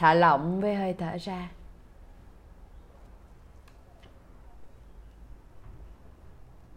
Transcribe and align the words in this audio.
thả 0.00 0.14
lỏng 0.14 0.60
với 0.60 0.74
hơi 0.74 0.94
thở 0.94 1.16
ra. 1.20 1.50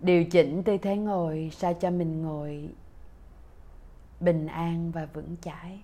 Điều 0.02 0.26
chỉnh 0.26 0.63
tư 0.63 0.78
thế 0.78 0.97
ngồi 0.97 1.51
sao 1.54 1.73
cho 1.73 1.89
mình 1.89 2.21
ngồi 2.21 2.70
bình 4.20 4.47
an 4.47 4.91
và 4.91 5.05
vững 5.05 5.36
chãi. 5.41 5.79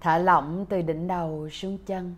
Thả 0.00 0.18
lỏng 0.18 0.66
từ 0.68 0.82
đỉnh 0.82 1.06
đầu 1.06 1.48
xuống 1.50 1.78
chân. 1.86 2.14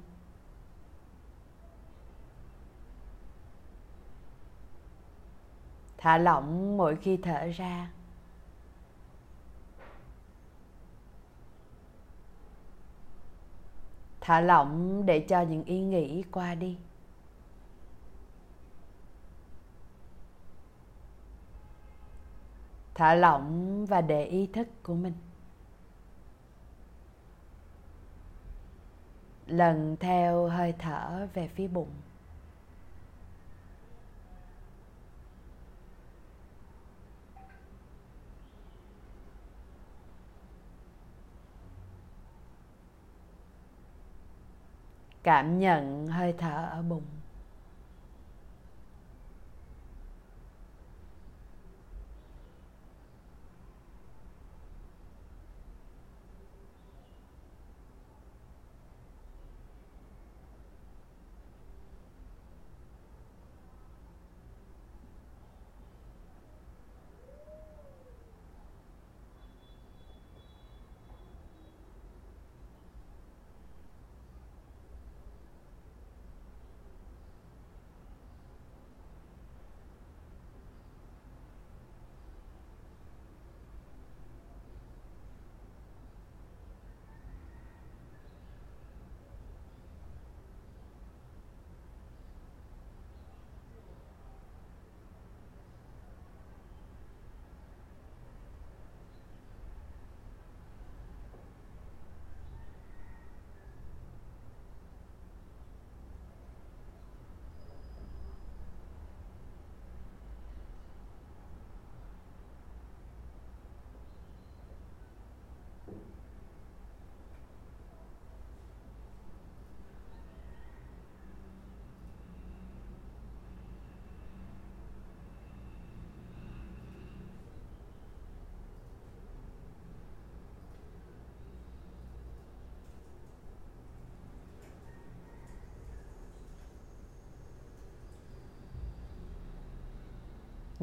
Thả 6.02 6.18
lỏng 6.18 6.76
mỗi 6.76 6.96
khi 6.96 7.16
thở 7.16 7.46
ra. 7.56 7.90
Thả 14.20 14.40
lỏng 14.40 15.02
để 15.06 15.24
cho 15.28 15.40
những 15.40 15.64
ý 15.64 15.80
nghĩ 15.80 16.22
qua 16.32 16.54
đi. 16.54 16.78
Thả 22.94 23.14
lỏng 23.14 23.86
và 23.86 24.00
để 24.00 24.24
ý 24.24 24.46
thức 24.46 24.68
của 24.82 24.94
mình. 24.94 25.14
Lần 29.46 29.96
theo 30.00 30.48
hơi 30.48 30.74
thở 30.78 31.28
về 31.34 31.48
phía 31.48 31.68
bụng. 31.68 31.90
Cảm 45.22 45.58
nhận 45.58 46.06
hơi 46.06 46.34
thở 46.38 46.68
ở 46.72 46.82
bụng. 46.82 47.21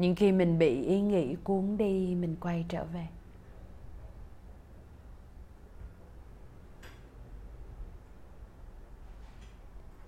Nhưng 0.00 0.14
khi 0.14 0.32
mình 0.32 0.58
bị 0.58 0.82
ý 0.82 1.00
nghĩ 1.00 1.36
cuốn 1.44 1.76
đi, 1.76 2.14
mình 2.14 2.36
quay 2.40 2.64
trở 2.68 2.84
về. 2.84 3.06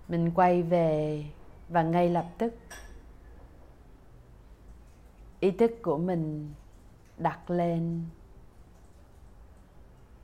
Mình 0.09 0.31
quay 0.35 0.63
về 0.63 1.25
và 1.69 1.83
ngay 1.83 2.11
lập 2.11 2.27
tức, 2.39 2.55
ý 5.41 5.51
thức 5.51 5.73
của 5.83 5.99
mình 5.99 6.55
đặt 7.19 7.51
lên 7.51 8.05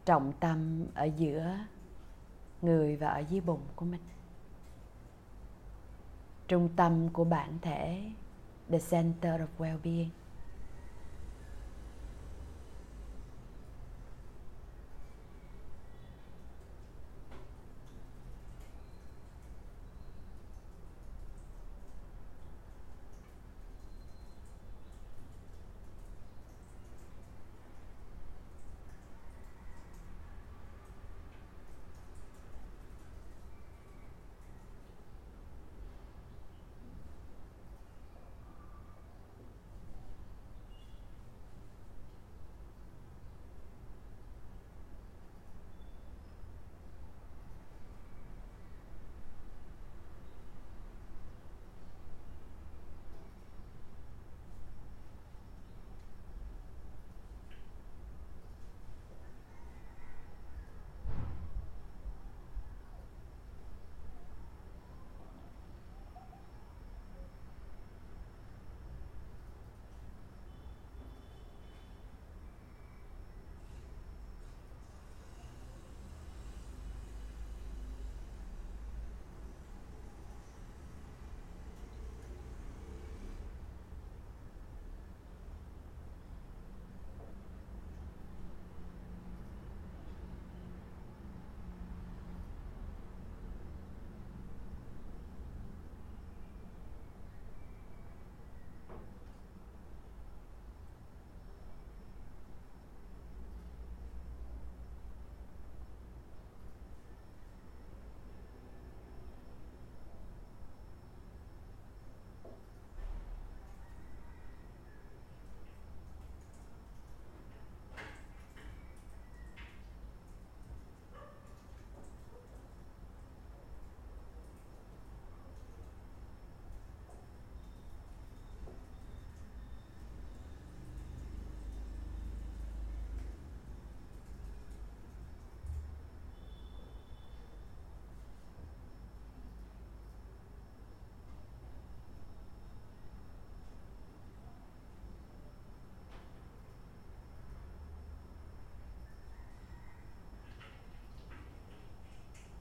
trọng 0.05 0.33
tâm 0.41 0.87
ở 0.95 1.05
giữa 1.05 1.59
người 2.63 2.97
và 2.97 3.09
ở 3.09 3.19
dưới 3.29 3.41
bụng 3.41 3.63
của 3.77 3.85
mình. 3.85 4.03
Trung 6.49 6.69
tâm 6.77 7.09
của 7.09 7.25
bản 7.25 7.59
thể 7.63 8.11
the 8.71 8.81
center 8.81 9.43
of 9.43 9.49
well-being 9.59 10.13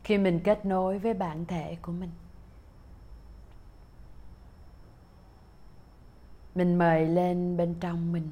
khi 0.07 0.17
mình 0.17 0.39
kết 0.43 0.65
nối 0.65 0.99
với 0.99 1.13
bản 1.13 1.45
thể 1.45 1.77
của 1.81 1.91
mình. 1.91 2.11
Mình 6.55 6.77
mời 6.77 7.05
lên 7.05 7.57
bên 7.57 7.75
trong 7.79 8.11
mình. 8.13 8.29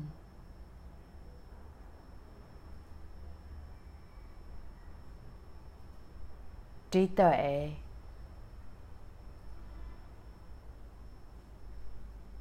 Trí 6.91 7.07
tuệ. 7.07 7.71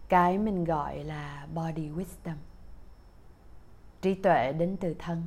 Cái 0.09 0.39
mình 0.39 0.65
gọi 0.65 1.05
là 1.05 1.47
body 1.55 1.91
wisdom. 1.91 2.37
Trí 4.01 4.15
tuệ 4.15 4.53
đến 4.53 4.77
từ 4.81 4.95
thân. 4.99 5.27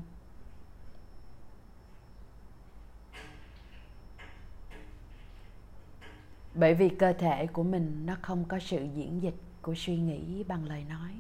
Bởi 6.58 6.74
vì 6.74 6.90
cơ 6.90 7.14
thể 7.14 7.48
của 7.48 7.64
mình 7.64 8.06
nó 8.06 8.16
không 8.22 8.46
có 8.46 8.60
sự 8.60 8.88
diễn 8.96 9.22
dịch 9.22 9.36
của 9.62 9.74
suy 9.76 9.98
nghĩ 9.98 10.44
bằng 10.44 10.66
lời 10.66 10.86
nói. 10.90 11.12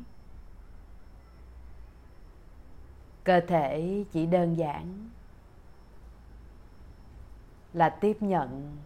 Cơ 3.23 3.39
thể 3.47 4.03
chỉ 4.11 4.25
đơn 4.25 4.57
giản 4.57 5.09
là 7.73 7.89
tiếp 7.89 8.17
nhận 8.19 8.77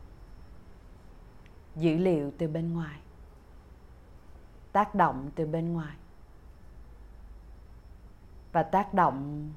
dữ 1.76 1.98
liệu 1.98 2.32
từ 2.38 2.48
bên 2.48 2.74
ngoài, 2.74 3.00
tác 4.72 4.96
động 4.96 5.32
từ 5.36 5.46
bên 5.46 5.74
ngoài. 5.74 5.96
Và 8.52 8.64
tác 8.64 8.94
động 8.94 9.50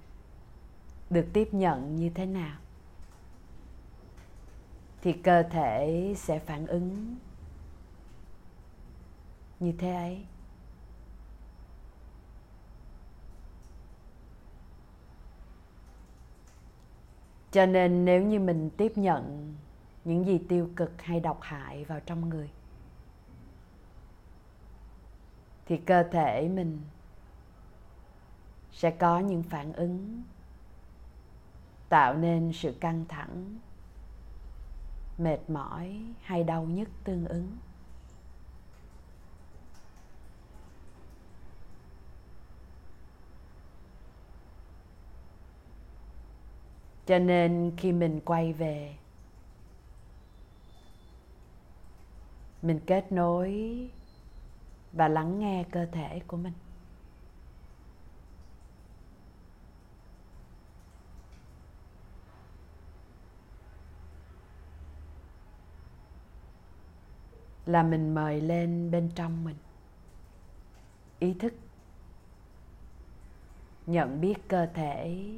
được 1.11 1.27
tiếp 1.33 1.49
nhận 1.53 1.97
như 1.97 2.11
thế 2.15 2.27
nào? 2.27 2.59
Thì 5.05 5.13
cơ 5.13 5.43
thể 5.43 6.15
sẽ 6.17 6.39
phản 6.39 6.67
ứng 6.67 7.17
như 9.61 9.73
thế 9.79 9.95
ấy. 9.95 10.27
Cho 17.53 17.67
nên 17.67 18.05
nếu 18.05 18.23
như 18.23 18.41
mình 18.41 18.71
tiếp 18.77 18.93
nhận 18.97 19.55
những 20.05 20.27
gì 20.27 20.41
tiêu 20.49 20.71
cực 20.77 21.03
hay 21.03 21.21
độc 21.21 21.39
hại 21.41 21.85
vào 21.85 22.01
trong 22.01 22.29
người, 22.29 22.51
thì 25.67 25.77
cơ 25.77 26.03
thể 26.03 26.49
mình 26.49 26.81
sẽ 28.73 28.91
có 28.91 29.19
những 29.19 29.43
phản 29.43 29.73
ứng 29.73 30.23
tạo 31.89 32.15
nên 32.15 32.53
sự 32.55 32.75
căng 32.81 33.05
thẳng 33.09 33.59
mệt 35.19 35.39
mỏi 35.51 36.01
hay 36.23 36.45
đau 36.45 36.65
nhức 36.65 36.89
tương 37.05 37.27
ứng. 37.27 37.57
Cho 47.07 47.19
nên 47.19 47.73
khi 47.77 47.93
mình 47.93 48.21
quay 48.25 48.53
về, 48.53 48.95
mình 52.63 52.81
kết 52.87 53.13
nối 53.13 53.79
và 54.93 55.09
lắng 55.09 55.39
nghe 55.39 55.65
cơ 55.71 55.87
thể 55.87 56.21
của 56.27 56.37
mình. 56.37 56.53
Là 67.75 67.83
mình 67.83 68.15
mời 68.15 68.41
lên 68.41 68.91
bên 68.91 69.11
trong 69.15 69.45
mình. 69.45 69.57
Ý 71.19 71.35
thức. 71.35 71.55
Nhận 73.87 74.21
biết 74.21 74.35
cơ 74.49 74.67
thể 74.67 75.29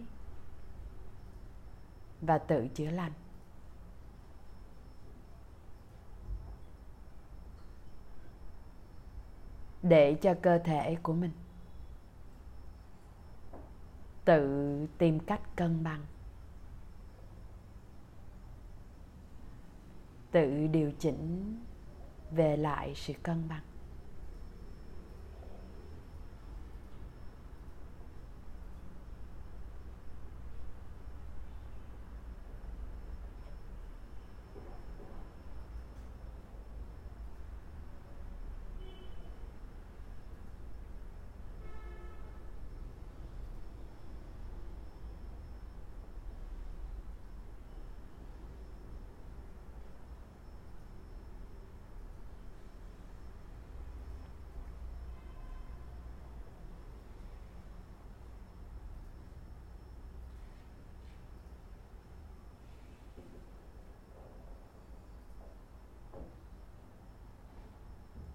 và 2.20 2.38
tự 2.38 2.68
chữa 2.74 2.90
lành. 2.90 3.12
Để 9.82 10.14
cho 10.22 10.34
cơ 10.42 10.58
thể 10.58 10.96
của 11.02 11.12
mình 11.12 11.32
tự 14.24 14.86
tìm 14.98 15.20
cách 15.20 15.56
cân 15.56 15.84
bằng. 15.84 16.06
Tự 20.30 20.66
điều 20.66 20.92
chỉnh 20.98 21.56
về 22.30 22.56
lại 22.56 22.92
sự 22.94 23.12
cân 23.22 23.48
bằng. 23.48 23.62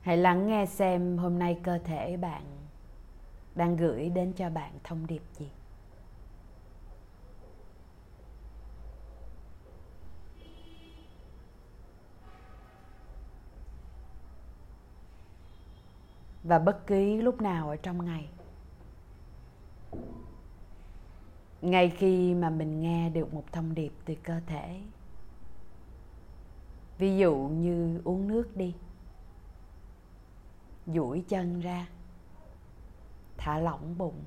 Hãy 0.02 0.18
lắng 0.18 0.48
nghe 0.48 0.66
xem 0.66 1.18
hôm 1.18 1.40
nay 1.40 1.60
cơ 1.64 1.80
thể 1.84 2.18
bạn 2.18 2.44
đang 3.56 3.78
gửi 3.78 4.10
đến 4.10 4.34
cho 4.34 4.50
bạn 4.50 4.74
thông 4.84 5.08
điệp 5.08 5.22
gì. 5.34 5.50
Và 16.44 16.60
bất 16.60 16.88
kỳ 16.88 17.18
lúc 17.18 17.42
nào 17.42 17.70
ở 17.70 17.76
trong 17.76 18.06
ngày, 18.06 18.30
ngay 21.62 21.90
khi 21.90 22.34
mà 22.34 22.50
mình 22.50 22.82
nghe 22.82 23.10
được 23.10 23.34
một 23.34 23.44
thông 23.52 23.76
điệp 23.76 23.92
từ 24.06 24.16
cơ 24.24 24.40
thể, 24.48 24.82
ví 26.98 27.18
dụ 27.18 27.36
như 27.36 28.02
uống 28.04 28.28
nước 28.28 28.58
đi 28.58 28.76
duỗi 30.94 31.24
chân 31.28 31.60
ra 31.60 31.88
thả 33.38 33.60
lỏng 33.60 33.98
bụng. 33.98 34.24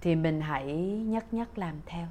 Thì 0.00 0.14
mình 0.14 0.40
hãy 0.40 0.74
nhất 1.06 1.34
nhất 1.34 1.58
làm 1.58 1.80
theo. 1.86 2.08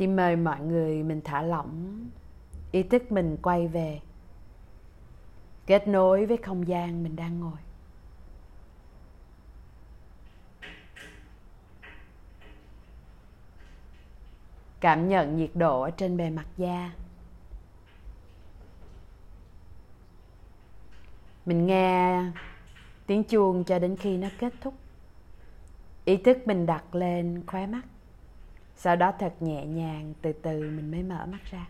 Thì 0.00 0.06
mời 0.06 0.36
mọi 0.36 0.60
người 0.60 1.02
mình 1.02 1.20
thả 1.24 1.42
lỏng. 1.42 2.04
Ý 2.72 2.82
thức 2.82 3.12
mình 3.12 3.36
quay 3.42 3.68
về. 3.68 4.00
Kết 5.66 5.88
nối 5.88 6.26
với 6.26 6.36
không 6.36 6.68
gian 6.68 7.02
mình 7.02 7.16
đang 7.16 7.40
ngồi. 7.40 7.58
Cảm 14.80 15.08
nhận 15.08 15.36
nhiệt 15.36 15.50
độ 15.54 15.82
ở 15.82 15.90
trên 15.90 16.16
bề 16.16 16.30
mặt 16.30 16.46
da. 16.56 16.92
Mình 21.46 21.66
nghe 21.66 22.24
tiếng 23.06 23.24
chuông 23.24 23.64
cho 23.64 23.78
đến 23.78 23.96
khi 23.96 24.16
nó 24.16 24.28
kết 24.38 24.52
thúc. 24.60 24.74
Ý 26.04 26.16
thức 26.16 26.38
mình 26.46 26.66
đặt 26.66 26.94
lên 26.94 27.42
khóe 27.46 27.66
mắt 27.66 27.82
sau 28.82 28.96
đó 28.96 29.12
thật 29.18 29.34
nhẹ 29.40 29.66
nhàng 29.66 30.14
từ 30.22 30.32
từ 30.32 30.60
mình 30.60 30.90
mới 30.90 31.02
mở 31.02 31.26
mắt 31.26 31.38
ra. 31.50 31.66